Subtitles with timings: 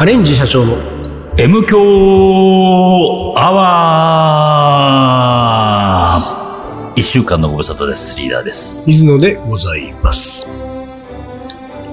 [0.00, 0.78] カレンジ社長の
[1.36, 8.16] M 強アワー一週間のご無沙汰です。
[8.16, 8.88] リーダーです。
[8.88, 10.48] 水野でございます。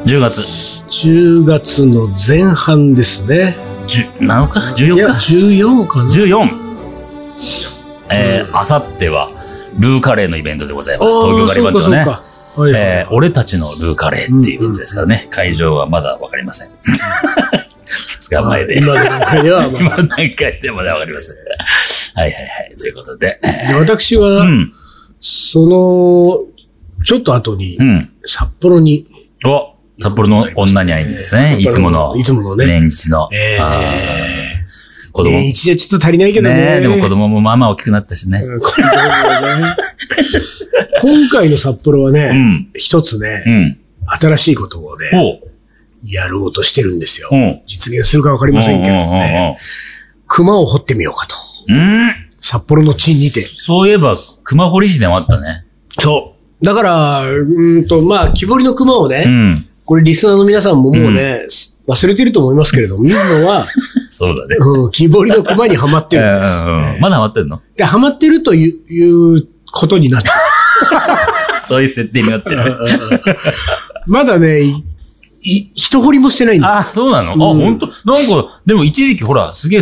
[0.05, 3.57] 10月10月の前半ですね。
[3.88, 4.86] 10、7日？
[4.86, 6.10] い ?14 や、日14かな。
[6.10, 6.46] ?14!
[8.14, 9.32] えー、あさっては、
[9.78, 11.11] ルーカレーのイベントでございます。
[11.11, 11.97] 東京ガリバン長ね。
[11.97, 12.24] は
[12.69, 15.28] いはいえー、俺たちのルーカレーっていうイベントですからね。
[15.29, 16.71] 会場はまだわかりません。
[17.87, 18.79] 2日前で。
[18.79, 21.37] 今の段階では、ま今あの段階でもわかりません。
[22.15, 22.39] はいはいは
[22.71, 22.75] い。
[22.75, 23.39] ということで。
[23.68, 24.73] で私は、うん。
[25.19, 28.11] その、ちょっと後にう、ん。
[28.25, 29.07] 札幌に、
[29.45, 31.57] お札幌の女に会いにですね。
[31.59, 32.16] いつもの。
[32.16, 32.66] いつものね。
[32.66, 33.30] 年一の。
[33.31, 33.58] え
[35.11, 35.31] 子供。
[35.31, 36.56] 年一じゃちょっと足りないけどね。
[36.56, 38.44] ねでも子供もまあまあ大きくなったしね。
[41.02, 42.69] 今回の札幌はうね、ん。
[42.75, 43.78] 一つねう、ん。
[44.19, 45.42] 新しいことをね。
[46.08, 47.36] やろうとしてるんですよう。
[47.38, 47.61] ん。
[47.67, 49.58] 実現するかわかりませんけどね、
[50.27, 51.36] 熊を掘ってみようかと。
[51.69, 52.00] うんうんうん。
[52.08, 52.27] うん。
[52.41, 53.41] 札幌の地にて。
[53.41, 55.66] そういえば、熊堀市でもあったね。
[56.00, 56.66] そう。
[56.66, 59.67] だから、うーんと、まあ、木彫りの熊をね、うん。
[59.85, 61.45] これリスナーの皆さんももうね、
[61.88, 63.66] 忘れてると思いますけれども、見るのは、
[64.09, 64.58] そうだね。
[64.59, 66.61] うん、木彫りの熊にはまってるんです。
[66.61, 67.61] うんうんうんまだハマってんの？
[67.75, 70.30] で、はまってるといういうことになって
[71.61, 72.63] そういう設定になってる。
[72.63, 72.78] る。
[74.05, 74.83] まだね、
[75.48, 76.72] いい一掘りもしてないんです。
[76.72, 77.31] あ、そうなの？
[77.31, 77.59] あ、うん。
[77.62, 77.88] 本当？
[77.88, 79.81] なんか、でも一時期ほら、すげえ、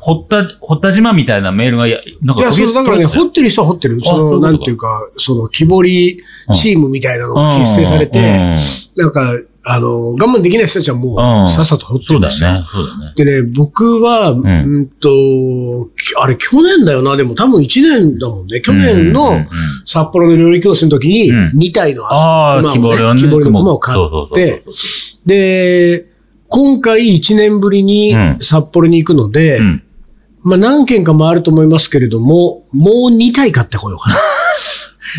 [0.00, 4.00] 掘った、掘った島みたいなメールがや、なんいや、かそう、だからね、掘ってる人は掘ってる。
[4.02, 6.22] そういうことなんていうか、その、木彫り
[6.56, 8.20] チームみたいなのが結成されて、
[8.96, 9.32] なんか、
[9.68, 12.48] あの、我慢できない人たちはもうんう、さっさと掘ってそうだるんですよ。
[12.50, 12.66] よね。
[12.72, 13.12] そうだね。
[13.16, 15.08] でね、僕は、うんと、
[15.96, 18.60] きあれ去年だよな、でも多分1年だもんね。
[18.60, 19.48] 去年うんうんうのん
[19.84, 23.20] 札幌の料理教室の時にうん2体のああ、熊を木彫りはね。
[23.20, 26.06] 木彫りの熊を買そうそうそうって、そうで、
[26.48, 29.82] 今回1年ぶりにうん札幌に行くので、うん。
[30.44, 34.16] まあ何件かもあると思いますけれども、もう2体買ってこようかな。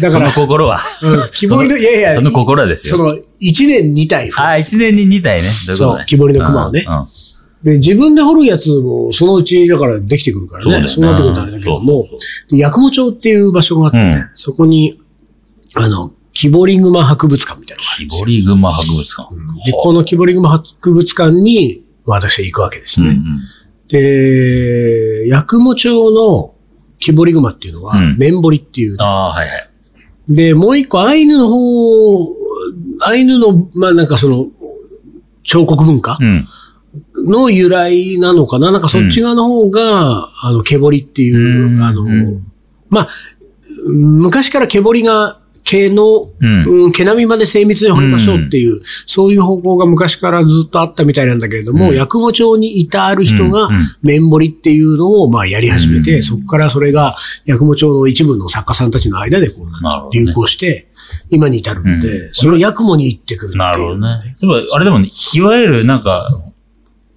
[0.01, 0.77] だかそのら、心は。
[1.01, 2.97] うん木彫りの、いやいや、その心はですよ。
[2.97, 5.49] その1年2体増ああ、や一年に二体ね。
[5.67, 5.99] どういうことね。
[5.99, 7.07] そう木彫りの熊をねうんうん
[7.63, 10.71] で、自分で掘るやつもそのうちだからできてくるからね。
[10.71, 10.87] そうね。
[10.87, 12.05] そうなってくるとあれだけども
[12.51, 15.01] 八雲町っていう場所があってそこに、
[15.75, 19.35] あの、木彫り熊博物館みたいなのがあるん木ですよ彫り熊博物館。
[19.65, 23.07] で、この木彫り熊博物館に、まあ私は行くわけですね。
[23.09, 23.23] ん。
[23.87, 26.53] で、八雲町の
[26.99, 28.97] 木彫り熊っていうのは、うん面彫りっていう。
[28.99, 29.69] ああ、はいはい。
[30.29, 32.35] で、もう一個、アイヌの方、
[33.01, 34.47] アイヌの、まあなんかその、
[35.43, 36.47] 彫刻文化うん。
[37.25, 38.71] の由来なのかな？
[38.71, 41.81] なんかそっち側の方が、あの、毛彫りっていう、うん。
[41.83, 42.43] あの、うん。
[42.89, 43.07] まあ、
[43.85, 45.39] 昔から毛彫りが、
[45.69, 46.83] 毛の、うん。
[46.83, 51.97] うん毛並みまで精密に彫りましょうっていう、そういう方向が昔からずっとあったみたいなんだけれども、うん。
[51.97, 53.67] 八雲町にいたある人が
[54.01, 56.23] 面彫りっていうのを、まあ、やり始めて、うん。
[56.23, 60.87] そこからそれが、八雲町の一部の作家さんたちの間で、こう、流行して、
[61.29, 62.33] 今に至るんで、うん。
[62.33, 63.57] その八雲に行ってくる。
[63.57, 64.35] なるほどね。
[64.39, 66.29] でも、あれでもね、いわゆるなんか、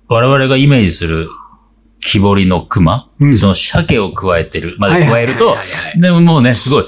[0.09, 1.29] 我々がイメージする
[2.01, 3.39] 木彫りの熊、うん。
[3.39, 5.57] その鮭を加えてる、まで加えると
[5.97, 6.85] でももうね、すごい、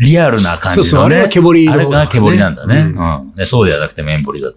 [0.00, 0.88] リアルな感じのね。
[0.90, 2.76] そうそうあれが毛彫りのあれが毛彫りなんだね。
[2.76, 3.32] ううん。
[3.36, 4.56] でそうではなくて面彫りだと。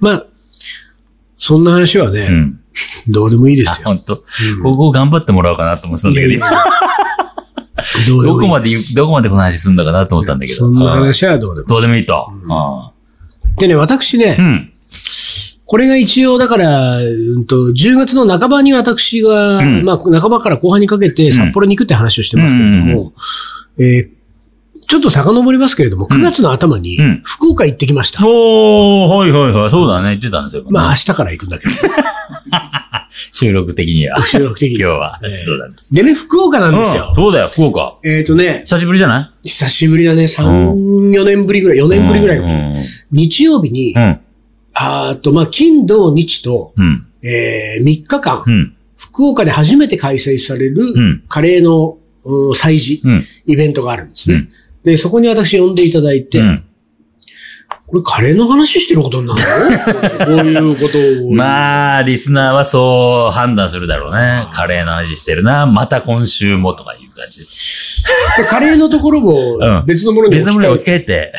[0.00, 0.24] まあ、
[1.38, 2.34] そんな話はね、うん。
[2.34, 2.60] うん。
[3.12, 3.80] どうでもいいですあ、よ。
[3.84, 4.14] 本当？
[4.14, 6.50] うんここ頑張ってもらおうかなと思ってたんだけど、今
[8.06, 10.58] どどこまでどこまでこの話すんだかなと思ったんだけど。
[10.58, 12.30] そんなうん話はどうでもどうでもいいと。
[12.44, 12.92] うんあ
[13.56, 14.72] でね、私ね、あうん。
[15.64, 23.12] これが一応、だから、うんと、10月の半ばに私が、うんまあ、半ばから後半にかけて札幌に行くって話をしてますけれども、
[23.78, 24.17] えー
[24.88, 28.26] ちょっと遡りますけれども、9月の頭にうん福岡行ってきました。
[28.26, 29.70] おー、はいはいはい。
[29.70, 30.10] そうだね。
[30.10, 30.64] 言ってたんですよ。
[30.70, 31.72] まあ、明日から行くんだけど、
[33.32, 34.20] 収録的には。
[34.22, 34.78] 収録的に。
[34.80, 35.36] 今日はええ。
[35.36, 35.94] そうなんです。
[35.94, 37.12] でね、福岡なんですうんよ。
[37.14, 37.98] そうだよ、福岡。
[38.04, 39.48] えっ、とね、久しぶりじゃない？
[39.48, 42.38] 久しぶりだね、3、4年ぶりぐらい、4年ぶりぐらい。
[42.38, 42.74] うん。
[43.12, 44.18] 日曜日に、うん。
[44.74, 47.06] あーっと、まあ、金、土、日と、うん。
[47.22, 48.74] えー、3日間、うん。
[48.96, 53.24] 福岡で初めて開催されるうん、カレーの、うん祭事、うん。
[53.46, 54.48] イベントがあるんですね。
[54.88, 56.64] うんで、そこに私呼んでいただいて、うん。
[57.86, 59.40] これカレーの話してることになる
[60.28, 60.36] の？
[60.36, 61.32] こういうことを。
[61.32, 64.46] まあ、リスナーはそう判断するだろうね。
[64.52, 65.64] カレーの話してるな。
[65.66, 67.46] また今週もとかいう感じ。
[68.36, 71.32] でカレーのところもうん別のものに別のものに置き換置き換えて。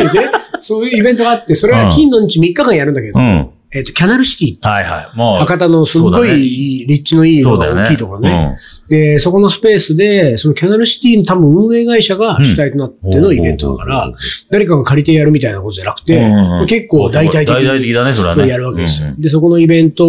[0.00, 0.28] えて、
[0.60, 3.50] そういうイベントがあって、それは金の日3日間やるんだけど、うん。
[3.70, 5.16] えっ、と、キャナルシティはいはい。
[5.16, 5.38] もう。
[5.40, 7.44] 博多のすっごい立地のいい。
[7.44, 8.56] 大きいところね。
[8.88, 14.14] で、そこのスペースで、そのキャナルシティの多分運営会社が主体となってのイベントだから、うん
[14.50, 18.48] 誰かが借りてやるみたいなことじゃなくて、うんうん結構大々的大々的にだね、それはね。
[18.48, 19.02] やるわけです。
[19.02, 20.06] うんうんで、そこのイベント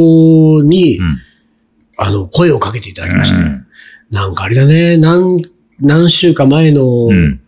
[0.63, 1.17] に、うん
[1.97, 3.65] あの、声をかけていただきまして、うん
[4.09, 5.45] なんかあれだね、何、
[5.81, 7.41] 何週か前のうん。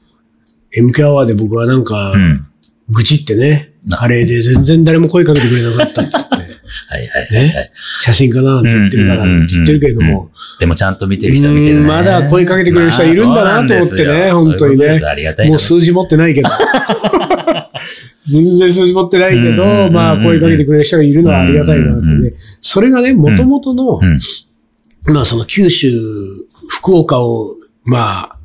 [0.78, 2.46] MQ アワーで僕はなんかう、ん。
[2.90, 3.98] 愚痴ってね、な。
[3.98, 7.72] カレーで全然誰も声かけてくれなかったっつって、 はいはいはいはい。
[8.04, 11.82] 写真家なんて言ってるからって言ってるけれどうんうんも、でもちゃんと見てる人は見てるね。
[11.82, 14.58] うんまだ声かけてくれる人はいるんだなと思ってね本当にね。
[14.58, 15.08] そういうことです。
[15.08, 16.50] ありがたいもう数字持ってないけど。
[18.26, 19.94] 全然数字持ってないけうんうんうんど、うん。
[19.94, 22.34] まあ声かけてくれる人がいるのはありがたいなってうんうんね。
[22.62, 24.00] それがね、元々の
[25.08, 25.92] うん、まあその九州、
[26.70, 28.38] 福岡を、まあ、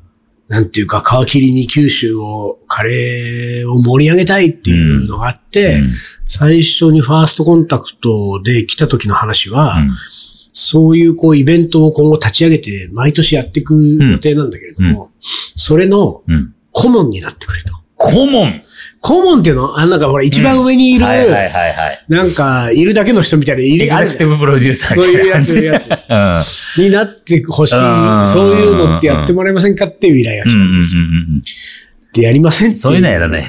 [0.48, 5.80] なんていうか皮切りに九州を、カレーを盛り上げたいっていうのがあって、
[6.26, 9.76] 最初にファーストコンタクトで来た時の話は、
[10.52, 16.34] そういうこうイベントを今後立ち上げて毎年やっていく予定なんだけれども、それのうん。
[16.34, 16.54] うん。
[16.72, 17.72] 顧問になってくれと。
[17.96, 18.62] 顧問
[19.00, 19.78] 顧問っていうの？
[19.78, 22.04] あ、なんかほら一番上にいる、はいはいはいはい。
[22.08, 25.86] なんかいるだけの人みたいな、いエる、あるグゼクティブプロデューサーそういうやつ、みたそういうやつ。
[25.86, 28.26] いな感になってほしいうん。
[28.26, 31.02] そういうのってやってもらえませんかっていう依頼が来たんですよ。
[31.02, 31.42] うん
[32.12, 33.48] で、やりませんっていそういうのはやらないや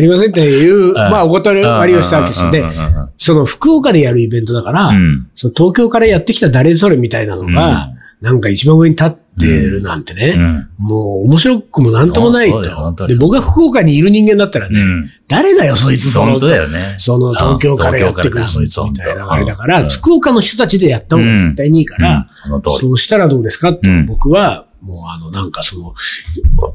[0.00, 2.50] りませんっていう、 まあお断りをしたわけです。
[2.50, 5.26] でうん、うんうんその福岡でやるイベントだから、うん。
[5.34, 7.88] その東京からやってきた誰それみたいなのが、
[8.20, 10.68] なんか一番上に立ってるなんてね、うん。
[10.78, 12.60] もう面白くもなんともないと。
[13.06, 15.10] にで、僕が福岡にいる人間だったらね、うん。
[15.28, 16.94] 誰だよ、そいつ、そのね。
[16.98, 23.70] その東京からやってくるそいつみたいなあれだから、福岡の人たちでやった方が絶対にいいから、うん、そうしたらどうですか？
[23.70, 24.06] ってうん。
[24.06, 25.94] 僕は、もうあの、なんかその、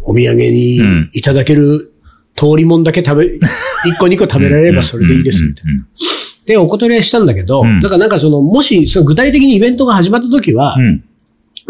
[0.03, 0.79] お土産に
[1.13, 1.93] いただける
[2.35, 3.25] 通りもんだけ食べ、
[3.87, 5.71] 一個二個食べられればそれでいいですみたいな。
[5.71, 5.85] うん。
[6.45, 7.81] で、お断りはしたんだけど、うん。
[7.81, 11.03] だからなんかその、もし、その具体的にイベントが始まった時は、うん。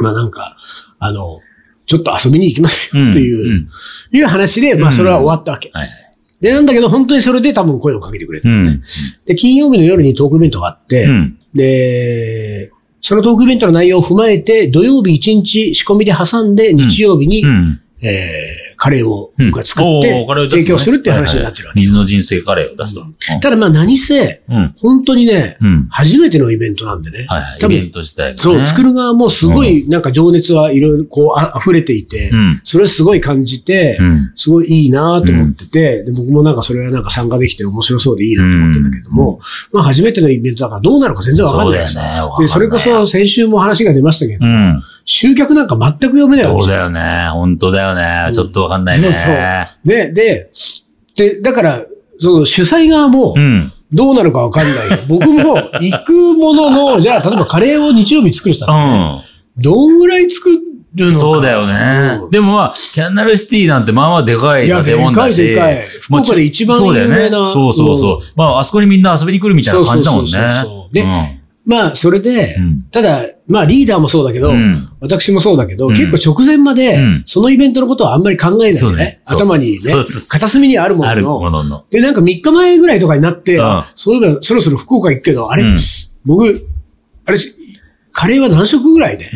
[0.02, 0.58] まあなんか、
[1.00, 1.40] あの、
[1.86, 3.06] ちょっと遊びに行きますうん。
[3.06, 3.70] よっていう、うん
[4.14, 5.70] いう話で、まあそれは終わったわけ。
[5.74, 6.12] はいはい。
[6.42, 8.84] で、なんだけど本当にそれで多分声をかけてくれた、うん。
[9.26, 11.40] で、金曜日の夜にトークイベントがあって、うん。
[11.54, 12.72] で、
[13.02, 17.82] そのトークイベントの内容を踏まえて、土曜日1日仕込みで挟んで、日曜日に、うん。
[18.02, 21.80] えーカレーを僕が作っおて提供するっていう話になってるわけ。
[21.80, 23.06] 水の人生カレーを出すと。
[23.40, 24.74] ただまあ何せ、うん。
[24.80, 25.88] 本当にね、うん。
[25.92, 27.28] 初めてのイベントなんでね。
[27.30, 27.60] はいはい。
[27.60, 28.38] 多分、イベント自体がね。
[28.40, 32.62] そう、作る側もすごいなんか情熱はいろいろこうあ溢れていて、うん。
[32.64, 34.32] それをすごい感じて、うん。
[34.34, 39.40] すごいいいなと思ってて、で僕もなんかそれはなんか参加できて面白そうでいいなと思ってるんだけども、
[39.72, 42.22] まあ初めてのイベントだからどうなるか全然わかんないしそうだよね。
[42.22, 44.82] わかんないで、それこそ、先週も話が出ましたけど、うん。
[45.14, 47.28] 集客なんか全く読めないわけそうだよね。
[47.34, 48.34] 本当だよね。
[48.34, 49.04] ちょっとわかんないね。
[49.04, 49.36] そうそう
[49.84, 50.52] で、で、
[51.18, 51.86] で、だから、
[52.18, 53.74] その主催側もうん。
[53.92, 55.00] どうなるかわかんないよ。
[55.10, 59.22] 僕も行くものの、じゃあ例えばカレーを日曜日作る人だったらね
[59.58, 60.50] うどんぐらい作
[60.96, 61.12] るのん。
[61.12, 61.20] か。
[61.20, 62.28] そうだよねう。
[62.30, 65.44] んでもまあ、キャナルシティなんてまあまあでかい建物だし。
[65.44, 68.20] でかいでかい福岡で一番そうだよね有名なそうそうそう。
[68.38, 70.32] まあ、あそこにみんな遊びに来るみたいな感じだもんね。
[70.32, 74.90] そうそうそうそうでうんまあ、それで、うんただ、まあリーダーもそうだけど、うん。
[75.00, 75.96] 私もそうだけど、うん。
[75.96, 77.24] 結構直前まで、うん。
[77.26, 79.22] そのイベントのことはあんまり考えないじゃない、そうね。
[79.26, 79.78] 頭にね
[80.30, 81.86] 片隅にあるものの。
[81.90, 83.60] で、なんか3日前ぐらいとかになって、
[83.96, 85.78] そういえばそろそろ福岡行くけど、あれ、うん。
[86.26, 86.68] 僕、
[87.26, 87.38] あれ、
[88.12, 89.30] カレーは何食ぐらいで。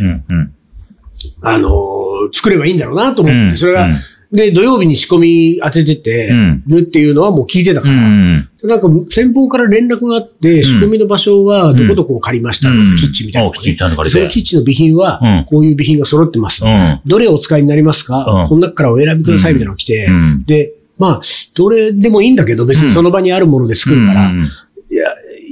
[1.41, 1.95] あのー
[2.33, 3.95] 作ればいいんだろうなと思って、うんそれが、うん
[4.35, 8.49] で、土曜日に仕込み当てててうん、るっていうのはもう聞いてたかうら、ん。
[8.63, 12.95] なんか先方から連絡があって、仕込みの場所はどこどこを借りました、うん。
[12.97, 14.19] キッチンみたいなキッチンちゃんと借りて。
[14.19, 16.65] そのキッチンの備品はうん、こういう備品が揃ってます。
[16.65, 17.01] うん。
[17.05, 18.49] どれをお使いになりますか、うん。
[18.49, 20.43] この中からお選びくださいみたいなのが来て、うん。
[20.45, 21.21] で、まあ、
[21.55, 24.47] どれでもいいんだけど、別にその場にあるもので作るから、うん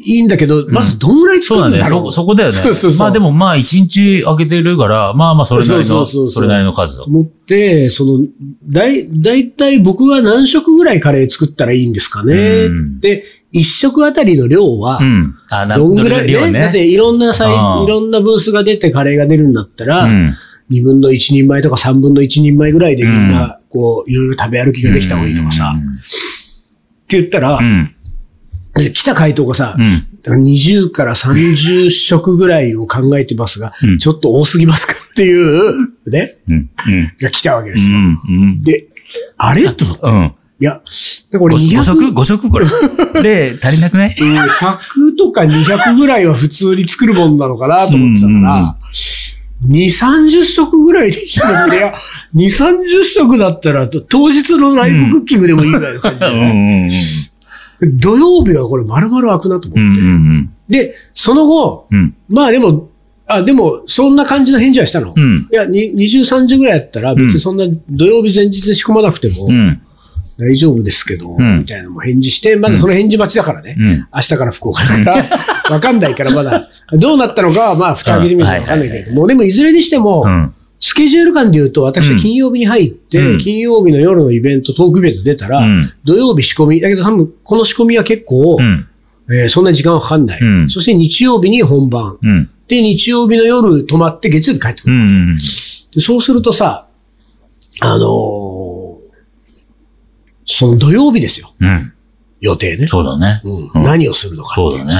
[0.05, 1.83] いや、いいんだけど、まずどんぐらい作そうなんだよ。
[1.83, 2.55] るんだろうそ、そこだよね。
[2.55, 7.09] そうそうそうまあでもまあ一日開けてるから、まあまあそれなりの、そうそうそうそうそれなりの数をと。
[7.09, 8.19] 思って、その、
[8.67, 12.33] だい、だいたい僕は何食ぐらいカレー作ったらいいんですかね？
[12.35, 15.35] うんで、一食あたりの量はう、ん。
[15.51, 16.27] あ、などんぐらい？
[16.27, 16.59] 量ね。
[16.59, 20.33] だっていろんなサイうんいろんなブースが出てカレーが出るんだったら、うん。
[20.69, 27.85] 二分の一人前とか三分の一人前ぐらいでみんな、こう、いろいろ食べ歩きができた方がいいとかさ、って言ったらう、ん。
[27.85, 28.02] で
[28.75, 29.81] 来た回答がさ、う
[30.37, 30.47] ん。
[30.47, 36.55] 20から30食ぐらいを考えてますが、うんちょっと多すぎますかっていう、ね、うん。
[36.55, 36.69] うん。
[37.21, 37.97] が来たわけですよ。
[38.63, 38.87] で、
[39.37, 39.69] あれ？
[39.73, 40.01] と思って。
[40.03, 40.33] うん。
[40.59, 40.81] いや、
[41.31, 42.49] でこれ5 200、食 ?5 食？
[42.49, 42.65] これ。
[43.21, 44.15] で、足りなくない？
[44.19, 48.77] うん100とか200ぐらいは普通に作るもんなのかなと思ってたから、
[49.67, 51.75] 2、30食ぐらいできるの？
[51.75, 51.93] いや、
[52.35, 56.17] 2、30食だったら、当日のライブクッキングでもいいぐらいの感
[56.89, 57.32] じ。
[57.83, 57.89] うん。
[57.89, 57.97] うん。
[57.97, 59.79] 土曜日はこれ丸々開くなと思って。
[59.79, 61.99] うんうんで、その後、うん。
[61.99, 62.15] うん。
[62.29, 62.89] まあでも、
[63.27, 65.13] あ、でも、そんな感じの返事はしたの。
[65.15, 65.47] うん。
[65.51, 69.81] いや、に23時ぐらいやったら、別にそんな土曜日前日で仕込まなくてもうん。
[70.37, 73.75] 大丈夫ですけど、んみたいなのも返事して、まだその返事待ちだからね。
[73.77, 74.07] うん。
[74.13, 80.53] 明日から福岡だから、わかんないからまだ、どうなったのかはまあ、蓋開けてみるとわかんないけれども、でもいずれにしても、うん。
[80.85, 88.89] スケジュール感で言うと、私は金曜日に入って、うん金曜日の夜のイベント、トークイベント出たら、うん土曜日仕込み、だけど多分この仕込みは結構、うん。
[89.33, 92.17] えーそんなに時間はかかんない、うんそして日曜日に本番。
[92.21, 92.49] うん。
[92.67, 94.93] で、日曜日の夜泊まって月曜日帰ってくる。
[94.93, 95.37] うん。
[95.37, 96.85] でそうするとさ、
[97.79, 98.93] あのー
[100.45, 101.53] その土曜日ですよ。
[101.61, 101.92] うん。
[102.43, 102.87] 予定ね。
[102.87, 103.41] そうだね。
[103.45, 104.93] うんうん何をするのかそうだね。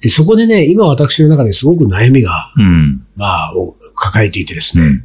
[0.00, 3.06] で、そこでね、今私の中ですごく悩みが、うん。
[3.16, 5.04] まあ、を抱えていてですね、うん。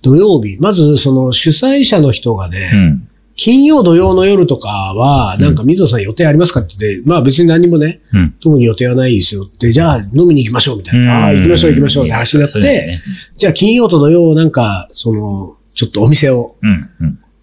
[0.00, 3.08] 土曜日、まずその主催者の人がね、うん。
[3.34, 8.32] 金曜土曜の夜とかは、なんか水野さん予定ありますかって言って、まあ別に何もね、うん。
[8.40, 11.24] 特に予定はないですよって、じゃあ飲みに行きましょうみたいな。
[11.24, 13.00] ああ、行きましょう行きましょうって話になって、
[13.36, 16.54] じゃあ金曜と土曜なんか、その、ちょっとお店を。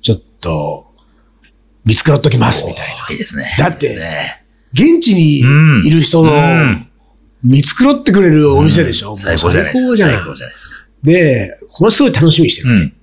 [0.02, 0.85] ちょっと、
[1.86, 3.12] 見繕っときますみたいな。
[3.12, 3.56] いいですね。
[3.58, 3.88] だって
[4.74, 6.90] 現地にいる人のうん、
[7.44, 9.96] 見繕ってくれるお店でしょ、もう最高じゃないですか。
[9.96, 10.86] 最高じゃないですか。
[11.04, 12.70] で、これすごい楽しみにしてる。
[12.70, 12.94] うん。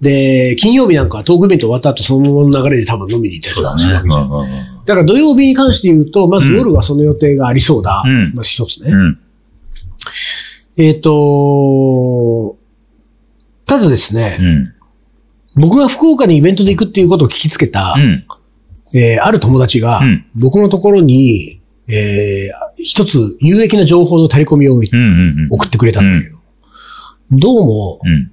[0.00, 4.04] で、金曜日なんかはトークイベント終わった後そのままの流れで多分飲みに行ったりそうだするわね。
[4.04, 4.84] けじゃんうんうんうん。
[4.84, 8.02] だから土曜日に関して言うと、まず夜はその予定がありそうだ。
[8.04, 8.90] うんまず一つね。
[8.90, 9.18] うん。
[10.76, 12.56] えっ、と、
[13.66, 14.74] ただですね、うん。
[15.58, 18.24] 僕が福岡にイベントで行くっていうことを聞きつけた、うん。
[18.94, 24.76] えーある友達が、うん僕のところに、えー一つ有益な情報の垂れ込みを。
[25.50, 26.38] 送ってくれたんだけど、
[27.32, 28.30] どうも、うん。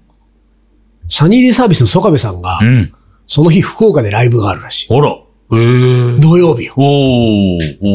[1.09, 2.93] サニーデイサービスの曽我部さんが、うん。
[3.27, 4.87] その日福岡でライブがあるらしい。
[4.89, 5.17] ほら。
[5.49, 6.75] 土曜日よ。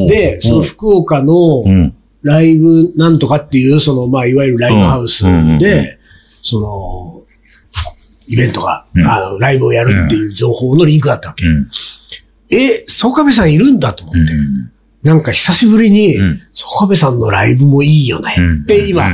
[0.08, 1.94] で、その福岡のうん。
[2.22, 5.24] ライブなんとかっていう、その、まあ、いわゆるライブハウス
[5.58, 5.98] で、
[6.42, 7.19] その、
[8.30, 11.44] イベントが、うんあの、ライブをやるっていう情報のリンクだったわけ。
[11.44, 11.68] うん。
[12.48, 14.20] え、曽我部さんいるんだと思って。
[14.20, 14.72] うん。
[15.02, 18.62] なんか久しぶりにうん、曽我部さんのライブもいいよねうん。
[18.62, 19.04] って今。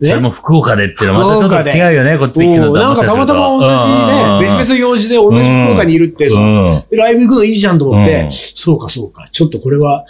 [0.00, 2.80] それも福岡でっていうのはまたちょっと違うよね、こっち行くのと。
[2.80, 6.82] なんかたまたま同じね、別々の用事で同じ福岡にいるって、その々。
[6.92, 10.04] ライブ行くのいいじゃんと思って、うんそうかそうか、ちょっとこれは、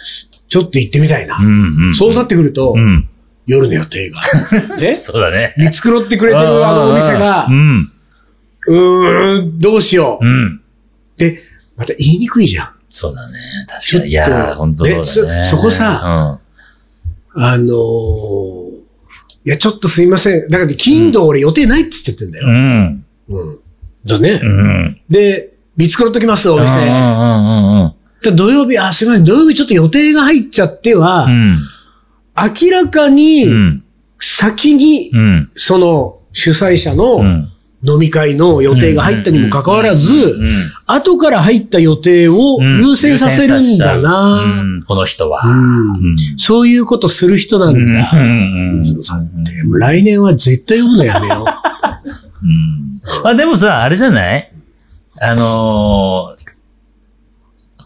[0.49, 1.37] ちょっと行ってみたいな。
[1.97, 3.09] そうなってくると、うん。
[3.47, 4.19] 夜の予定が。
[4.77, 5.53] ねそうだね。
[5.57, 7.91] 見繕ってくれてるあのお店がう、ん。
[8.67, 10.25] うーん、どうしよう。
[10.25, 10.61] うん。
[11.17, 11.39] で、
[11.75, 12.69] また言いにくいじゃん。
[12.89, 13.33] そうだね。
[13.67, 14.09] 確かに。
[14.11, 15.37] いやー、本当そうだね。
[15.39, 16.39] でそそこさ、
[17.35, 18.77] あのー
[19.45, 20.49] いや、ちょっとすいません。
[20.49, 22.47] だから、金土俺予定ないって言ってんだよ。
[22.47, 23.05] うん。
[23.29, 23.59] うん。
[24.05, 24.41] だね。
[24.43, 24.45] う
[24.89, 25.01] ん。
[25.09, 26.61] で、見繕っときます、おうん。
[26.61, 26.67] うん。
[26.67, 26.79] 店。
[26.81, 26.83] う
[27.85, 27.93] ん。
[28.23, 31.57] で土曜日、あ、すいません、土曜日ちょっと予定が入っちゃっては、うん。
[32.35, 33.83] 明らかにう、ん。
[34.19, 35.51] 先に、うん。
[35.55, 37.49] その、主催者のうん。
[37.83, 40.71] 飲み会の予定が入ったにもかかわらず、うん。
[40.87, 44.45] 後から入った予定をうん優先させるんだうな。
[44.77, 44.81] ん。
[44.87, 45.41] この人は。
[45.45, 48.05] うんうんそういうことする人なんだ。
[49.03, 51.45] さんって来年は絶対読むのやめよ
[52.43, 53.01] うん。
[53.27, 54.51] あ、でもさ、あれじゃない？
[55.21, 56.37] あのー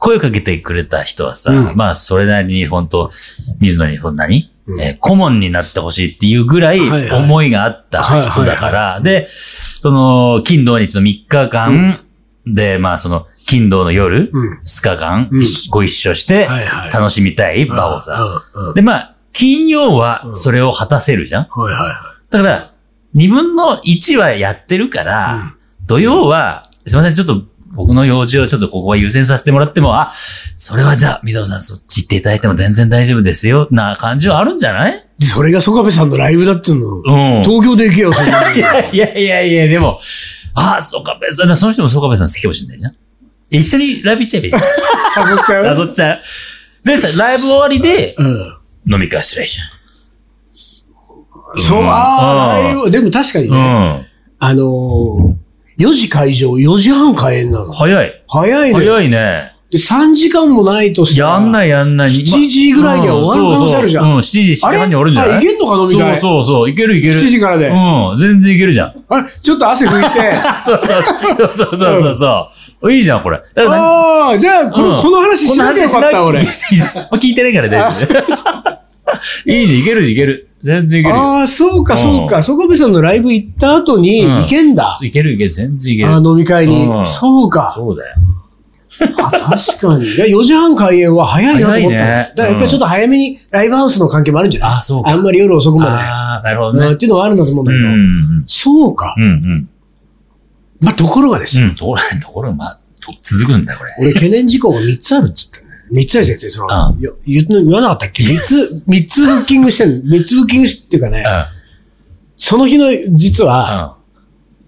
[0.04, 3.12] 声かけてくれた人はさ、うんまあ、それなりに本当
[3.60, 4.80] 水野にそんなに、うん。
[4.82, 8.74] えー顧問になってほしいっていうぐらい思いがあった人だかはい。
[8.74, 11.98] ら、で、その、金土日の3日間、
[12.46, 14.40] で、まあ、その、金土の夜、う。
[14.40, 14.60] うん。
[14.64, 15.44] 2日間、うん。
[15.70, 16.48] ご一緒して。
[16.94, 18.44] 楽しみたい場をさ。
[18.56, 18.68] うん。
[18.70, 18.74] うん。
[18.74, 22.72] で、まあ、金曜はそれを果たせるじゃん、はいはいはだから、
[23.14, 25.54] 二分の一はやってるから、うん。
[25.88, 30.14] 土曜は、すいません、ちょっと僕の用事をちょっとここは優先させてもらっても、あ、
[30.58, 35.08] それはじゃあ、水野さんそっち行っていただいても全然大丈夫ですよ、な感じはあるんじゃない？
[35.20, 35.26] い。
[35.26, 37.38] それが曽我部さんのライブだっていうの。
[37.38, 37.44] うん。
[37.44, 40.00] 東京で行けよ、そんなのいやいやいやいや、でも、
[40.54, 42.96] ああ、そうかべさん、その人もそうかべさん好きかもしれないじゃん。
[43.50, 44.54] 一緒にライブ行っちゃえばいい。
[45.32, 45.78] 誘っちゃう？
[45.80, 46.22] 誘っちゃう。
[46.84, 48.94] でさ、ライブ終わりでうん。
[48.96, 49.60] 飲み会すりゃいいじ
[51.58, 53.54] そう、ああ、でも確かにゃん。
[53.54, 54.08] ね、
[54.40, 55.36] あのー、
[55.82, 57.72] 4時会場、4時半開演なの。
[57.74, 58.24] 早い。
[58.28, 58.74] 早いね。
[58.74, 59.52] 早いね。
[59.72, 61.30] で、3時間もないとしたら。
[61.30, 62.10] やんないやんない。
[62.10, 65.34] 7時ぐらいには終わる可能性あるじゃんうそうそううん、7時、7時半に終わるんじゃない？
[65.36, 66.18] あ、いけんのか飲み会。
[66.20, 67.20] そうそうそう、いけるいける。
[67.22, 67.68] 7時からで。
[67.70, 67.74] う
[68.14, 68.94] ん、全然いけるじゃん。
[69.08, 70.20] あれ、ちょっと汗拭いて。
[70.66, 70.82] そう
[71.56, 72.50] そう、そうそうそ
[72.84, 72.92] う。
[72.94, 73.38] いいじゃん、これ。
[73.38, 76.42] ああ、じゃあ、この、うんこの話しなきゃよかった、俺。
[76.42, 78.91] 聞いてないから大丈夫。
[79.46, 80.48] いいじゃん、いけるいける。
[80.64, 81.22] 全然いけるよ。
[81.22, 82.42] ああ、そうか、そうか。
[82.44, 84.98] 曽我部さんのライブ行った後にうん行けんだ。
[85.02, 86.10] いけるいける、全然いける。
[86.12, 87.02] あー飲み会にう。
[87.02, 87.72] んそうか。
[87.74, 88.16] そうだよ。
[89.18, 90.06] あ確かに。
[90.06, 91.90] いや、4時半開演は早いなと思ったの。
[91.90, 94.70] 早いねだからやっぱりちょっと早めにライブハウスの関係もあるんじゃない？
[94.80, 95.10] あ、そうか。
[95.10, 96.78] あんまり夜遅くまああ、なるほで。
[96.78, 96.88] どね。
[96.90, 97.90] うんっていうのはあるんだと思うんうだけど。
[97.90, 98.44] ん。
[98.46, 99.16] そうか。
[99.18, 99.70] うんうん。
[100.82, 101.66] まあ、ところがですよ。
[101.66, 101.74] うん。
[101.74, 103.92] ところ、ところが、まあ、と続くんだ、これ。
[104.00, 105.71] 俺懸念事項が3つあるっつってね。
[105.92, 110.16] 3つあるじゃん、その、うん言わなかったっけ ?3 つ、 三つブッキングしてんの。
[110.16, 111.26] 3つブッキングしてっていうかね、
[112.38, 113.98] その日の、実は、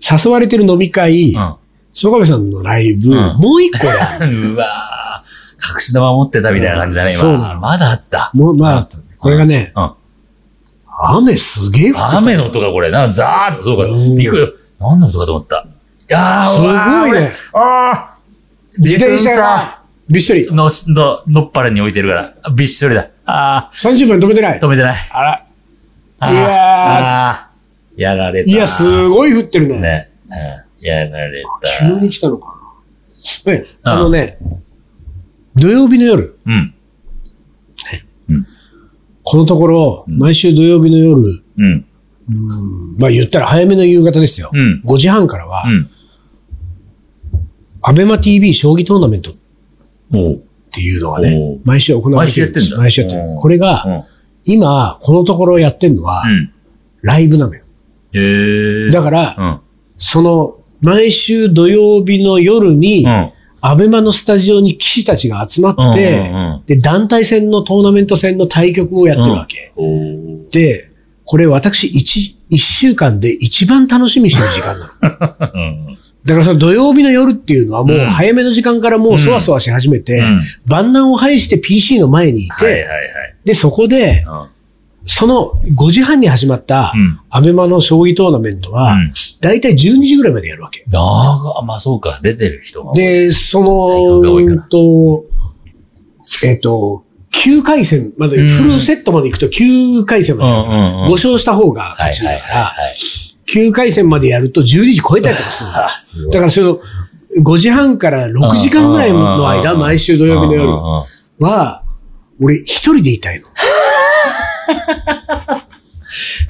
[0.02, 1.56] 誘われてる飲み会、うん。
[1.94, 4.18] 曽我部さんのライブ、んもう一個だ。
[4.22, 4.54] うん。
[4.54, 5.74] うわぁ。
[5.76, 7.22] 隠し玉持ってたみたいな感じだね、今。
[7.22, 8.32] そうなのまだあった。
[8.34, 9.92] もう、まあ、これがね、うん。
[11.06, 13.88] 雨すげえ降ってた雨の音がこれ、なんかザーッと、そうか、
[14.18, 14.54] びっくり。
[14.80, 15.66] 何の音かと思った。
[15.66, 15.70] い
[16.10, 17.32] やー、すごいね。
[17.54, 20.46] あー自転車が、びっしり。
[20.52, 23.10] の、の、のっぱらに置いてるから、びっしょりだ。
[23.26, 24.62] あ30分止めてないー、。
[24.62, 24.98] 止めてない。
[25.12, 25.46] あら。
[26.20, 28.50] あーいやーあーやられた。
[28.52, 29.80] いや、すごい降ってるね。
[29.80, 30.10] ね。
[30.80, 30.86] うん。
[30.86, 31.88] やられた。
[31.88, 32.54] 急に来たのか
[33.46, 33.54] な。
[33.54, 34.38] ね、あのね、
[35.56, 36.74] 土曜日の夜、うん。
[39.26, 41.22] このところ、毎週土曜日の夜、
[41.58, 41.86] うん。
[42.98, 44.50] まあ言ったら早めの夕方ですよ。
[44.54, 44.82] うん。
[44.86, 45.90] 5時半からはう、ん。
[47.82, 49.34] アベマ TV 将棋トーナメント
[50.18, 50.54] っ。
[50.74, 54.04] ていうのがおねう、毎週行われてるんです毎週やってんだ毎週やってるうんこれが、うん。
[54.46, 56.52] 今、このところやってるのはう、ん。
[57.02, 57.64] ライブなのよ。
[58.14, 58.92] へー。
[58.92, 59.60] だから、うん。
[59.98, 63.32] その、毎週土曜日の夜にう、ん。
[63.66, 65.92] アベマのスタジオに騎士たちが集まうん。
[65.92, 66.64] って、うん。
[66.66, 69.72] で、団体戦のトーナメント戦の対局をやってるわけ。
[70.52, 70.90] で、
[71.26, 75.98] これ私一、一週間で一番楽しみにしてる時間なの。
[76.24, 76.30] うん。
[76.30, 82.84] だからその土曜日の夜っていうのはもううん早めの時間からもうそわそわし始めて、うん万難を排して PC の前にいて、はいはい
[83.46, 84.54] で、そこで、はい。
[85.06, 87.20] その5時半に始まったうん。
[87.30, 89.14] アベマの将棋トーナメントは、うん。
[89.42, 90.86] だいたい12時ぐらいまでやるわけ。
[90.88, 92.94] 長まあそうか、出てる人が。
[92.94, 95.26] で、その、多いからうんと、
[96.46, 97.04] えっと、
[97.34, 100.76] 9回戦、まずフルセットまで行くと9回戦まうんで。
[100.76, 101.08] うんうん。
[101.08, 102.96] 5勝した方が勝ちだから、はいはい。
[103.54, 106.80] 9回戦までやると12時超えたりとかするのあ、すだからその、
[107.44, 110.72] 5時半から6時間ぐらいの間、毎週土曜日の夜
[111.40, 111.84] は、
[112.42, 113.48] 俺一人でいたいの。
[113.48, 113.54] こ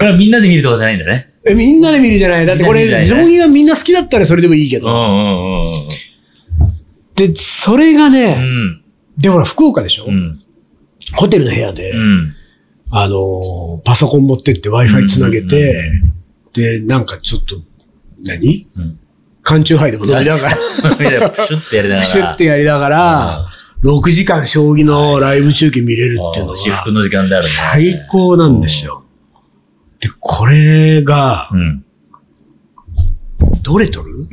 [0.03, 1.33] れはみんなで見るとかじゃないんだね。
[1.45, 4.87] え、みんなで見るじゃないだってこれ、みんなで見るじゃない将棋がみんな好きだったらそれでもいいけど。
[4.87, 5.89] うんうんうん
[7.15, 8.13] で、それがうん。
[8.13, 8.81] うね、ん。
[9.19, 10.05] で、ほら、福岡でしょ？
[10.07, 10.39] うん。
[11.15, 12.35] ホテルの部屋でう、ん。
[12.89, 15.75] あのー、パソコン持ってって Wi-Fi つなげて、
[16.53, 17.55] で、なんかちょっと、
[18.23, 18.67] 何？
[18.77, 18.99] うん。
[19.41, 20.55] 缶中杯でも飲みながら、
[21.31, 22.07] プシュッてやりながら。
[22.07, 23.47] シュッてやりながら、
[23.83, 27.51] 6時間将棋のライブ中継見れるっていうのは、私服の時間であるね。
[27.51, 29.03] 最高なんですよ。
[29.99, 31.85] で、これが、うん。
[33.61, 34.27] どれ撮る？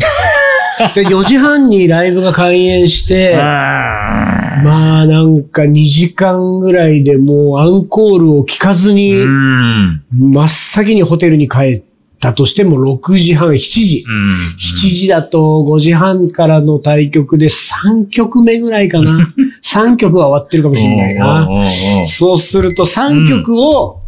[0.95, 10.03] で、4時半にライブが開演して、 あまあなんか2時間ぐらいでもうアンコールを聞かずに、うん。
[10.13, 11.83] 真っ先にホテルに帰っ
[12.21, 14.05] たとしても6時半、7時。
[14.07, 14.55] うん。
[14.57, 19.33] 7時だと5時半からの対局で3曲目ぐらいかな。
[19.65, 21.41] 3曲は終わってるかもしれないな。
[21.43, 21.71] うんうんうん
[22.07, 24.01] そうすると3曲を、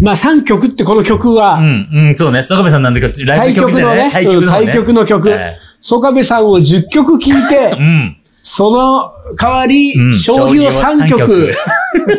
[0.00, 2.42] まあ3曲ってこの曲は、うん、うん、そうね。
[2.42, 4.06] 坂部さんなんでか、ライ対ブ曲じゃない？
[4.06, 4.46] 局のね、対局のね。
[4.66, 5.56] 対局の曲はい。
[5.82, 8.16] 曽我部さんを10曲聴いてう、ん。
[8.42, 11.52] その代わりうん、将棋を3将棋を曲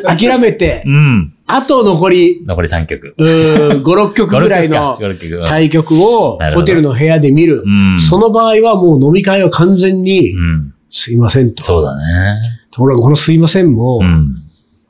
[0.04, 1.34] 三 諦めて、うん。
[1.56, 3.16] あと残り、残り3曲。
[3.18, 7.96] うーん5、6曲ぐらいの5 6曲か対局をホテルの部屋で見るう。
[7.98, 8.00] ん。
[8.00, 10.74] その場合はもう飲み会は完全に、うん。
[10.90, 11.64] すいませんと。
[11.64, 12.60] そうだね。
[12.72, 14.44] ところがこのすいませんもう、ん。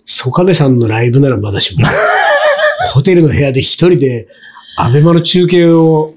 [0.06, 1.86] 曽我部さんのライブならまだしも、
[2.94, 4.28] ホテルの部屋で一人で、
[4.78, 6.10] アベマの中継を、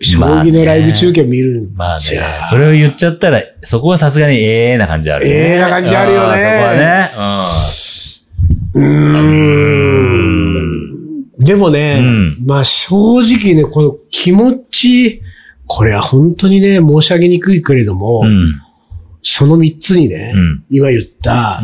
[0.00, 5.32] 将棋のライブ中継を見るんまあねじゃ、それを言っちゃったら、そこはさすがにええな感じあるね。
[5.32, 7.10] ええな感じあるよねそこはね。
[7.16, 10.36] うーん。
[11.38, 12.00] でもね、
[12.40, 15.22] うまあ正直ね、この気持ち、
[15.66, 18.28] これは本当にね、申し上げにくいけれども、うん。
[18.28, 18.46] うん。
[19.22, 20.64] その三つにね、うん。
[20.70, 21.60] 今言った、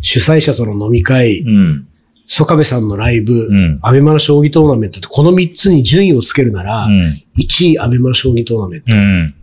[0.00, 1.86] 主催者との飲み会、うん。
[2.26, 3.78] 曽我部さんのライブ、うん。
[3.82, 7.22] アベマの将棋トーナメントって、この三つに順位をつけるなら、うん。
[7.36, 9.34] 1位アベマの将棋トーナメント、うん。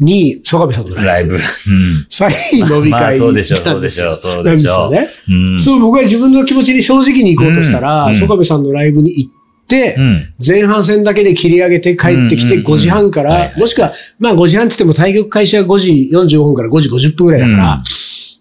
[0.00, 1.34] 2位曽我部さんのライブ、ライブ。
[1.34, 2.06] うん。
[2.10, 4.92] 3位飲みまあ会そうでしょう、なんですよそうでしょう、そうでしょう。
[4.92, 5.08] ね。
[5.28, 5.60] うん。
[5.60, 9.32] そう、僕は自分の気持ちに正直に行こうとしたら、うん曽我部さんのライブに行っ
[9.66, 10.34] て、うん。
[10.46, 17.82] 前半戦だけで切り上げて帰ってきてうんうんうん5時半から、もしくは、まあ5時半って言っても対局開始は5時45分から5時50分ぐらいだから、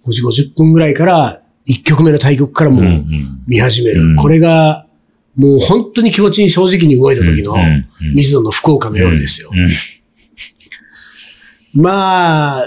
[0.07, 2.83] 5時50分ぐらいから、1曲目の対局からもう
[3.47, 4.01] 見始める。
[4.01, 4.85] うんこれが、
[5.35, 7.55] もう本当に気持ちに正直に動いた時の
[8.13, 9.51] 水野の福岡の夜ですよ。
[11.75, 11.81] うん。
[11.81, 12.63] まあ、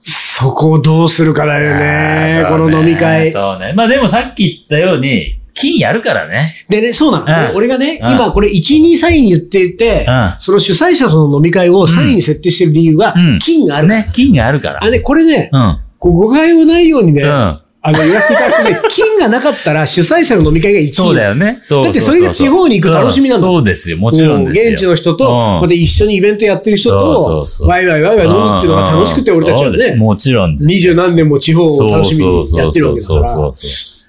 [0.00, 2.44] そこをどうするかだよね。
[2.48, 3.30] この飲み会。
[3.30, 3.72] そうね。
[3.74, 6.54] まあでもさっき言ったように、金やるからね。
[6.68, 7.50] でね、そうなの。
[7.50, 14.02] うん俺がね、うん今これ1、2サイン言っていて、うんその主催者との飲み会をサインに設定してる理由はうん、金があるから。
[14.04, 14.82] ね、金があるから。
[14.82, 15.50] あのね、これね、
[15.98, 17.60] 誤解をないようにね、うん。
[17.86, 20.88] あの、言わせていただくとね、金がなかったら主催者の飲み会が1位。
[20.88, 21.58] そうだよね。
[21.62, 23.98] そうだってそれが地方に行く楽しみなんだうそうですよ。
[23.98, 24.70] もちろんですよ。
[24.72, 30.66] 現地の人と、ここで一緒にイベントやってる人とワイワイワイワイ飲むっていうのが楽しくて、俺たちはね、もちろんです。
[30.66, 33.52] 二十何年も地方を楽しみにやってるわけだから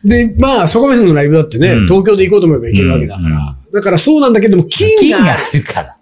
[0.03, 3.27] で、まあ、そこまでのライブだってね、うん東京で行こうと思えば行けるわけだから。
[3.27, 5.97] うんだからそうなんだけども、金が金があるから。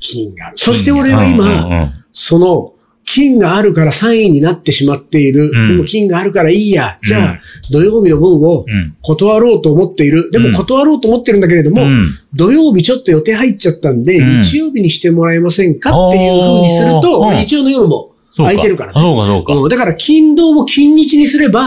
[0.00, 0.56] 金がある。
[0.56, 2.72] そして俺はうん今、その、
[3.12, 5.50] 金があるから3位になってしまっている。
[5.52, 6.98] うんでも金があるからいいや。
[7.02, 7.40] じうんゃあ、
[7.72, 10.30] 土曜日の分をうん断ろうと思っている。
[10.30, 19.00] でうんも断ろうと思ってるんだけれども、うん土曜日ちょっと予定入っちゃったんで、うん日曜日にしてもらえませんかっていう風にすると、日曜の夜も空いてるからね。
[19.00, 19.54] そうか、そうか。
[19.56, 21.66] うんだから、金土も金日にすれば、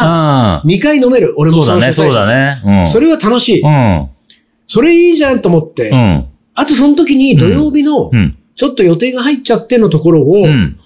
[0.60, 1.34] あ2回飲める。
[1.38, 2.62] 俺もそうだね、そうだね。
[2.65, 2.88] うん。
[2.88, 3.62] それは楽しい。
[3.62, 4.08] うん。
[4.65, 5.89] それいいじゃんと思って。
[5.89, 6.25] うん。
[6.56, 8.38] あとその時に土曜日のう、ん。
[8.56, 10.77] ちょっと予定が入っちゃってのところを、うん。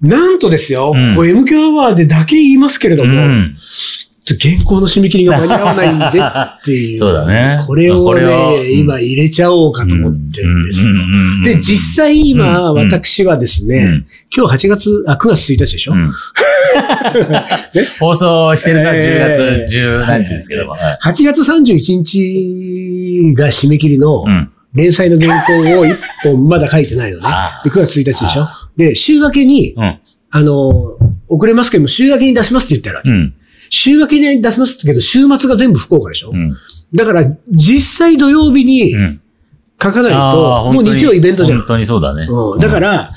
[0.00, 3.56] なんとですよ、うん MQ アワーでだけ言いますけれども、うん。
[4.40, 6.10] 原稿の締め切りが間に合わないんでっ
[6.62, 6.98] ていう。
[7.00, 10.90] そうだねこれをね、今入れちゃおうかと思ってるんですよ。
[10.92, 10.96] よ
[11.44, 14.06] で、実際今、うん私はですね、うん
[14.36, 16.12] 今日8月、あ、9月1日でしょ、うん
[17.98, 20.72] 放送してるのは10えー月10何日ですけども。
[20.72, 24.50] はい ?8 月31日が締め切りのうん。
[24.74, 27.24] 連載の原稿を1本まだ書いてないのね。
[27.26, 28.46] あで9月1日でしょ
[28.78, 29.98] で、週明けに、うん。
[30.30, 30.96] あの、
[31.28, 33.10] 遅れますけども、週明けに出しますって言ってるわけ。
[33.10, 33.34] うん。
[33.70, 36.56] 週明けに出しますって言うけど、週末が全部福岡でしょ、うん。
[36.94, 39.20] だから、実際土曜日にうん。
[39.80, 41.58] 書かないと、もう日曜イベントじゃん。
[41.58, 42.26] 本当にそうだね。
[42.28, 43.12] うん、だから、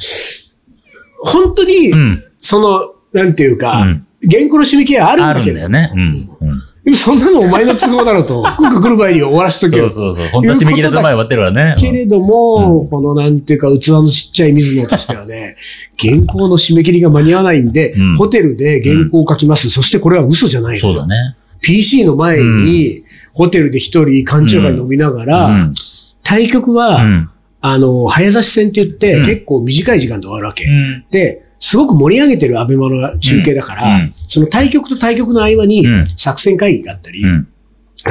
[1.24, 2.24] 本当にう、ん。
[2.40, 5.60] その、なんていうか、うん原稿の締め切りはあるんあだけど。
[5.60, 5.92] るんだよね。
[5.96, 6.61] うん。
[6.96, 10.16] そんなのお前の都合だろうと、 福岡来る前に終わらしとけよそう。
[10.16, 10.28] そうそう。
[10.32, 11.76] 本当は締め切りする前終わってるわね。
[11.78, 15.56] けれども、このなんていうか器のちっちゃい水野としてはね、
[16.00, 19.70] 原稿の締め切りが間に合わないんで、うんホテルで原稿を書きます。
[19.70, 21.16] そしてこれは嘘じゃないのそうだね。
[21.62, 25.76] PC の前に、ホテルで一人缶中杯飲みながら、うん。
[26.24, 27.30] 対局うは、ん。
[27.62, 30.66] あの、早指し戦って言って、うん結構短い時間で終わるわけ。
[30.66, 31.04] うん。
[31.12, 37.48] で、すごく盛り上げてるアベマの中継だから、うんその対局と対局の合間にうん作戦会議があったり、うん。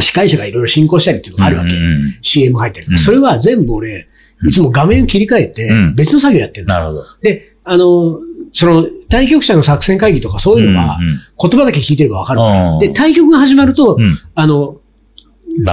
[0.01, 1.71] 司会者がいろいろ進行したりっていうのがあるわけ。
[1.73, 4.07] うん CM 入ったりとか、うんそれは全部俺、
[4.49, 7.05] いつも画面を切り替えてうん、別の作業やってるの、なるほど。
[7.23, 8.19] で、あの、
[8.53, 10.99] その、対局者の作戦会議とかそういうのは、
[11.41, 14.19] 言葉だけ聞いてればわかるから、うんで、対局が始まると、うん。
[14.35, 14.81] あの、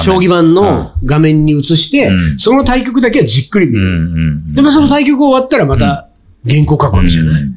[0.03, 3.83] 将棋盤の画面に映して、うんその対局だけはじっくり見うん。
[3.83, 4.35] うる。
[4.51, 4.53] ん。
[4.55, 6.06] で、まあその対局終わったらまた
[6.47, 7.41] 原稿書くわけじゃない。
[7.41, 7.55] うん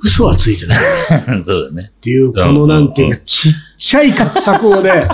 [0.00, 0.78] 嘘はついてない。
[1.26, 1.90] う んそうだね。
[1.90, 5.08] っていう、このなんていうか、ちっちゃい画策をね、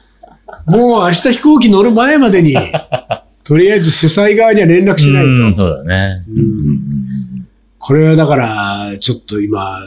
[0.66, 2.56] もう明日飛行機乗る前までに、
[3.44, 5.58] とりあえず主催側には連絡しないうん、と。
[5.58, 6.22] そうだね。
[7.78, 9.80] これはだから、ちょっと今、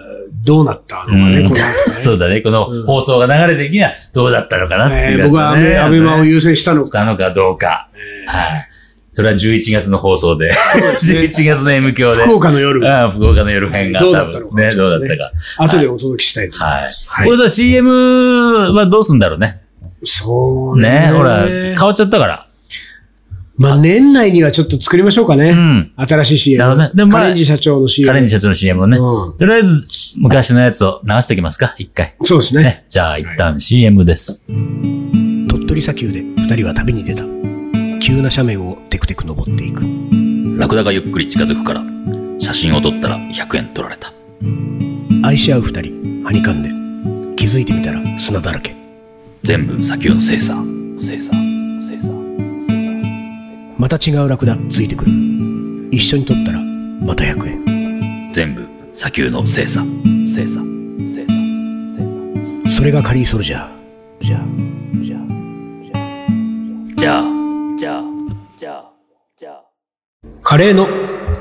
[0.44, 1.64] どうなったのかね、うんこの後ね
[2.02, 2.42] そうだね。
[2.42, 6.88] この放送が流れてきにはどうだったのかなっていうえー僕はアベマを優先したのか。
[6.88, 7.88] したのかどうか。
[8.28, 8.75] はい。
[9.16, 10.52] それは11月の放送で。
[10.52, 12.24] すね11月の M 響で。
[12.24, 14.52] 福岡の夜、ああ福岡の夜編がどうだったの？
[14.52, 15.32] ね、どうだったか。
[15.58, 17.10] 後でお届けしたいと思いはいます。。
[17.10, 19.62] はいこれさ、CM はどうすんだろうね？
[20.04, 20.90] そうね。
[20.90, 22.48] ね、ほら、変わっちゃったから。
[23.56, 25.52] まあ年内にはちょっと作りましょうかね。
[25.52, 25.94] うん。
[25.96, 26.60] 新しい CM。
[26.60, 28.08] なるほどねでもまあカレンジ社長の CM。
[28.08, 28.98] カレンジ社長の CM をね。
[28.98, 32.16] うんとりあえず、昔のやつを流しておきますか、一回。
[32.24, 32.64] そうですね。
[32.64, 32.86] ね。
[32.90, 34.46] じゃあ、一旦 CM です。
[34.46, 37.24] 鳥取砂丘で二人は旅に出た。
[38.06, 39.82] 急な斜面をテクテク登っていく。
[40.60, 41.84] ラクダがゆっくり近づくから、
[42.38, 44.14] 写真を撮ったら100円取られた。
[45.24, 46.70] 愛し合う二人、はにかんで。
[47.36, 48.76] 気づいてみたら砂だらけ。
[49.42, 50.54] 全部砂丘の精査。
[51.02, 51.32] 精査。
[51.82, 52.14] 精査。
[53.80, 55.12] また違うラクダついてくる。
[55.90, 58.32] 一緒に撮ったらまた100円。
[58.34, 59.82] 全部砂丘の精査。
[60.28, 60.62] 精査。
[61.08, 61.34] 精査。
[61.98, 62.70] 精査。
[62.70, 64.26] それがカリーソルジャー。
[64.28, 64.45] じゃあ、
[70.56, 70.88] カレーの。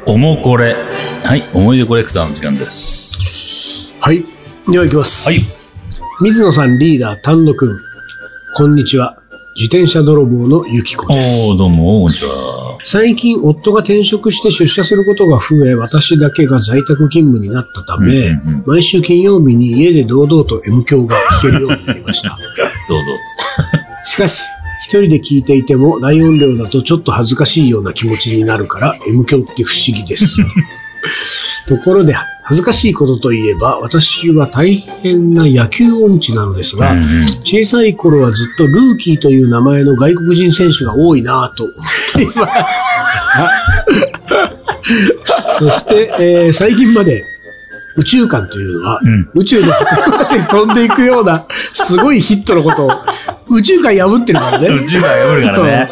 [0.09, 0.75] おもこれ。
[1.23, 3.93] はい、思い出コレクターの時間です。
[4.01, 4.25] はい。
[4.67, 5.25] では行きます。
[5.25, 5.45] はい。
[6.21, 7.79] 水野さんリーダー丹野くん。
[8.57, 9.17] こんにちは。
[9.55, 11.47] 自転車泥棒のゆきこです。
[11.49, 12.77] おー、どうも、こんにちは。
[12.83, 22.37] 最近夫が転職して出社することが増え、私だけが在宅勤務になったため、うんうんうん毎週金曜日に家で堂々と M 響が聞けるようになりました。
[22.89, 23.13] どうぞ。
[24.03, 24.43] しかし、
[24.85, 30.27] 一人で聞いていても大音量だとちょっと恥ずかしいような気持ちになるから M 響って不思議です。
[31.67, 37.07] ところで、恥ずかしいことといえば、私は大変な野球音痴なのですが、うんうん
[37.43, 41.77] 小さい頃はずっとルーキーという名前の外国人選手が多いなぁと思っ
[42.15, 42.47] ていま
[45.55, 45.59] す。
[45.59, 47.25] そして、えー最近まで
[47.97, 52.91] 宇宙間というのは、うん宇宙の果てまで飛んでいくような、すごいヒットのことを、
[53.51, 54.69] 宇宙間破ってるからね。
[54.85, 55.91] 宇宙間破るからね。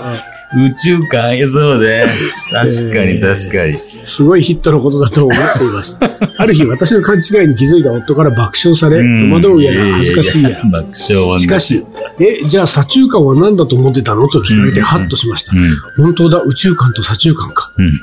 [0.54, 2.06] 宇宙間、そうね。
[2.52, 3.78] 確かに、確かに。
[4.04, 5.98] すごいヒットのことだと思っています。
[6.36, 10.64] ある日、私の勘違いに気づいた夫から爆笑され、戸惑うやら恥ずかしいやら。
[10.64, 11.82] 爆笑はねしかし、
[12.20, 14.28] え、じゃあ左中間は何だと思ってたの？
[14.28, 15.58] と聞かれてハッとしましたう。
[15.58, 16.04] ん。
[16.04, 17.72] 本当だ、宇宙間と左中間か。
[17.78, 17.98] うん。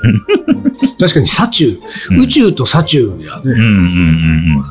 [0.98, 1.78] 確かに左中、
[2.10, 3.42] うん宇宙と左中やね。
[3.44, 3.50] うん。
[3.50, 3.58] うん。
[3.58, 4.64] うん。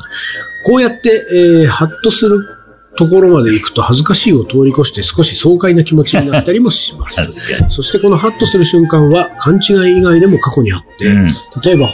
[0.66, 2.46] こうやって、えー、ハッとする
[2.96, 7.22] ところまで行くと恥ずかしいを通り越して少し爽快な気持ちになったりもします。
[7.70, 11.26] そしてこのハッとする瞬間は勘違い以外でも過去にあって、うん。
[11.62, 11.88] 例えば、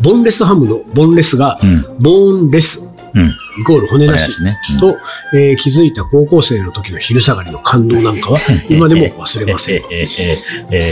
[0.00, 1.96] ボンレスハムのボンレスが、うん。
[2.00, 3.26] ボーンレスうん。
[3.60, 4.56] イコール骨なしね。
[4.78, 4.96] と、
[5.34, 8.38] えー気づいた高校生の時の昼下がりの感動なんかは
[8.70, 9.82] 今でも忘れません。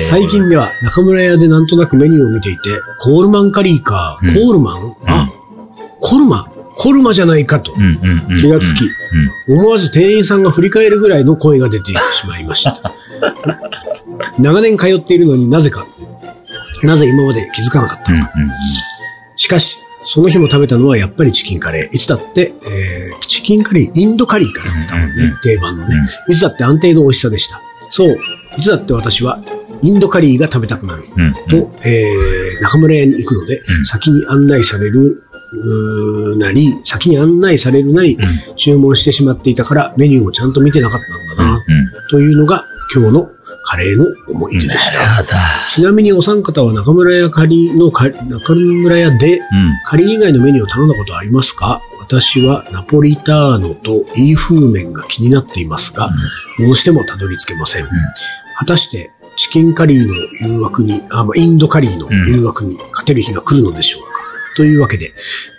[0.09, 5.31] 最近では中村屋でなんとなくメニューを見ていて、コールマンカリーか、うんコールマン、あ、
[6.01, 6.51] コルマ？
[6.79, 7.73] コルマじゃないかと。
[8.41, 8.85] 気がつき、
[9.49, 9.59] うん。
[9.61, 12.81] 思わず店員さんが振り返るぐらいの声が出てしまいました。
[14.39, 15.87] 長年通っているのになぜか、
[16.83, 18.19] なぜ今まで気づかなかったうん。
[18.21, 18.33] のか。
[19.37, 21.97] しかし、その日も食べたのはやっぱりチキンカレー。
[21.97, 25.95] いつだって、えーチキンカリー、インドカリーからだったもんね、定番のね。
[26.27, 27.61] うんいつだって安定の美味しさでした。
[27.91, 28.19] そう、
[28.57, 29.41] いつだって私は
[29.83, 31.03] インドカリーが食べたくなる。
[31.17, 31.33] うん。
[31.49, 35.25] と、えー中村屋に行くので、うん先に案内される、
[36.37, 38.19] なり、先に案内されるなり、
[38.57, 41.65] 注文してしまっていたから、メニューをちゃんと見てなかったんだな、
[42.11, 43.31] というのが今日の
[43.65, 45.25] カレーの思い出でした。
[45.75, 49.45] ちなみにお三方は中村屋仮のか、中村屋でうん。
[49.87, 51.81] 仮以外のメニューを頼んだことはありますか？
[52.01, 56.09] 私はナポリターノとイー風麺が気になっていますが、
[56.59, 57.89] どうしてもたどり着けません。
[58.59, 60.15] 果たして、チキンカリーの
[60.49, 64.08] 誘惑に、あ、まあ、インドカリーの誘惑に勝てる日が来るのでしょうか、
[64.59, 65.15] というわけで、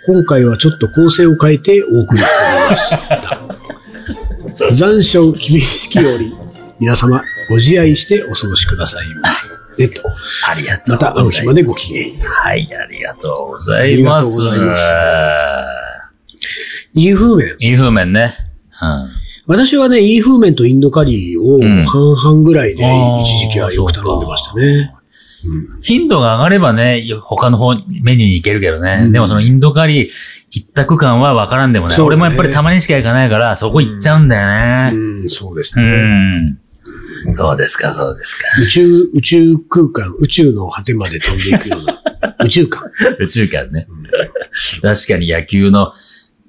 [0.06, 4.72] 今回はちょっと構成を変えてお送りしてみました。
[4.72, 6.36] 残暑厳しきより、
[6.78, 9.28] 皆様ご自愛してお過ごしくださいま
[9.78, 9.88] せ。
[9.88, 10.02] と。
[10.50, 14.26] ありがとうございまた会う日までごきげんよはい、ありがとうございます。
[14.26, 14.74] ありがとうございま
[16.92, 17.56] イー風麺。
[17.58, 18.34] いい風麺ね。
[18.82, 19.10] うん。
[19.46, 22.84] 私はね、イー風麺とインドカリーをん半々ぐらいで
[23.22, 24.94] 一時期はよく頼んでましたね。
[25.82, 29.00] 頻度が上がればね、他の方、メニューに行けるけどね。
[29.04, 30.10] うんでもそのインドカリー
[30.50, 31.96] 一択感は分からんでもない。
[31.98, 34.96] ね俺もやっぱりたまにしか行かないから、そこ行っちゃうんだよね。
[34.96, 35.86] うん、そうですうね。
[37.30, 37.34] ん。
[37.34, 38.44] そうですか、そうですか。
[38.62, 42.02] 宇宙、宇宙空間、宇宙の果てまで飛んでいくような、
[42.44, 42.82] 宇宙間。
[43.18, 43.86] 宇宙間ね。
[44.82, 45.92] 確かに野球の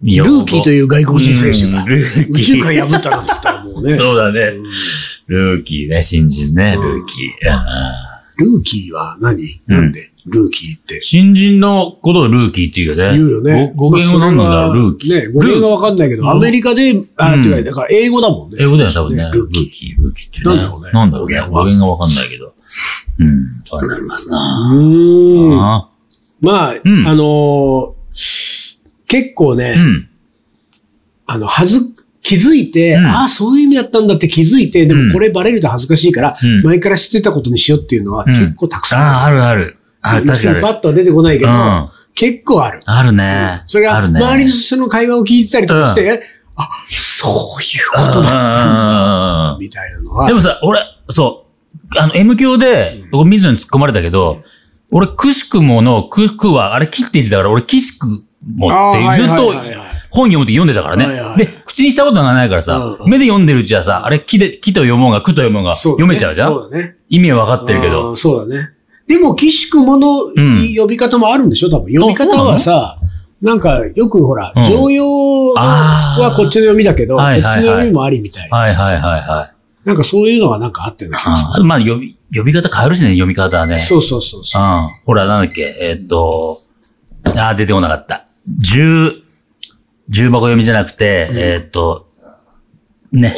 [0.03, 2.03] ルーキーといいう外国人選手が宇。
[2.41, 3.95] 宙間破ったなんつったらもうね。
[3.97, 4.53] そうだねう。
[4.59, 4.63] ん
[5.27, 8.10] ルーキーね、新人ね、うんルーキー。
[8.43, 9.61] うんルーキーは何？
[9.67, 10.11] なんで？
[10.25, 11.01] ルーキーって。
[11.01, 13.17] 新人のことをルーキーって言うよね。
[13.17, 13.73] 言うよね。
[13.75, 15.19] ご語源は何なんだろう、ルーキー。
[15.19, 18.57] ね、語源がわかんないけど、アメリカで、あ、うんてか、だから英語だもんね。
[18.59, 19.29] 英語だよ、多分ね。
[19.33, 20.45] ルルーキールーキーってね。
[20.45, 21.39] なんだろうねなんだろうね。
[21.49, 22.53] 語源がわかんないけど。
[23.19, 23.27] うん、
[23.65, 24.71] そうなりますな。
[24.73, 25.59] うーん。
[25.59, 25.89] あ
[26.39, 28.77] まあ、んあのー
[29.07, 30.09] 結構ね、うん。
[31.25, 39.43] あの、はず、気づいて、うんああ、そういう意味だったんだって気づいて、でうんもこれバレると恥ずかしいから、うん前から知ってたことにしようっていうのはうん結構たくさんああ、ある。
[39.43, 39.77] あるある。
[40.01, 40.59] ある、確かに。
[40.59, 42.79] ッとは出てこないけど、うん結構ある。
[42.87, 43.63] あるね。
[43.67, 44.19] それが、あるね。
[44.19, 46.21] 周りの人の会話を聞いてたりとかして、
[46.57, 50.27] あ、そういうことだったんだ、うんみたいなのは。
[50.27, 51.45] でもさ、俺、そ
[51.95, 54.43] う、あの、M 教で、僕、水野に突っ込まれたけど、
[54.91, 58.07] 俺、くしくもの、くくは、あれ、切って字だから、俺、きしく
[58.57, 59.53] もってずっと
[60.11, 61.45] 本読むって読んでたからはいはいね。
[61.45, 66.69] で、口にしたことがないからさう、ん目で読んでるうちはさ、あれ、木で、木と読もうが、くと読もうが、読めちゃうじゃん？
[66.71, 66.95] ね。
[67.09, 68.11] 意味は分かってるけうど。
[68.11, 68.69] んそうだね。
[69.07, 71.69] でも、岸くものん呼び方もあるんでしょ？
[71.69, 71.93] 多分。
[71.97, 72.97] 呼び方はさ、
[73.41, 78.57] なんか、よくほら、うん常用はこっちの読みだけど、こっちの読みもありみたいな。
[78.57, 79.51] はいはいはいは
[79.85, 79.87] い。
[79.87, 81.11] なんかそういうのはなんかあってる
[81.63, 83.73] まあ、呼び、呼び方変えるしね、読み方はね。
[83.75, 83.79] る。
[83.79, 84.61] そうそうそうそう。
[84.61, 84.87] うん。
[85.07, 86.61] ほら、なんだっけ、えーっと、
[87.25, 88.25] あー、出てこなかった。
[88.59, 89.20] 十、
[90.11, 92.11] 重箱読みじゃなくて、うんえーっと、
[93.11, 93.33] ね、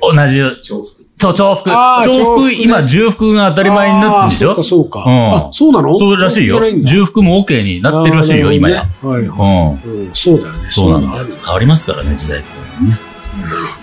[0.00, 0.50] 同じ重
[0.82, 1.02] 複。
[1.18, 1.70] そう、重複。
[1.70, 4.48] 重複、今、重複が当たり前になってるんでしょ？
[4.48, 5.04] そうか、そうか。
[5.06, 5.94] うんあ、そうなの？
[5.94, 8.86] そうらしいよ重複も OK になってるらしいよ、今や。。
[9.02, 9.86] はいはい。
[9.86, 10.06] うん。
[10.06, 10.70] うん、そうだよね。
[10.70, 11.18] そうなんだ。
[11.18, 12.42] 変わりますからね、時代。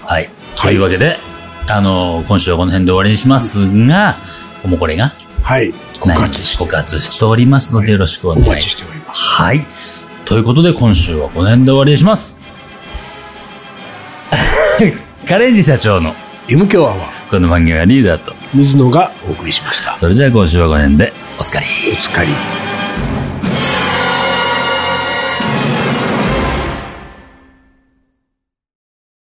[0.06, 0.30] はい。
[0.58, 1.18] というわけで、
[1.70, 4.18] あの、今週はこの辺で終わりにしますが、
[4.66, 5.74] おもこれがはい。
[6.00, 9.22] 枯何渇しておりますので、よろしくお願いしております。
[9.22, 9.66] はい。
[10.30, 12.38] ということで今週はこの辺で終わりにします。
[15.28, 16.14] カレンジ社長の
[16.48, 18.36] M 強アワー、この番組はリーダーと。
[18.54, 19.98] 水野がお送りしました。
[19.98, 21.66] それじゃあ今週はこの辺でおつかり。
[21.92, 22.69] お疲れ。